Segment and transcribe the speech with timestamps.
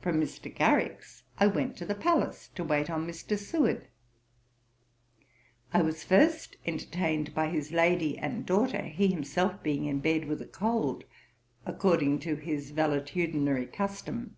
[0.00, 0.52] From Mr.
[0.52, 3.38] Garrick's, I went to the Palace to wait on Mr.
[3.38, 3.86] Seward.
[5.72, 10.42] I was first entertained by his lady and daughter, he himself being in bed with
[10.42, 11.04] a cold,
[11.64, 14.34] according to his valetudinary custom.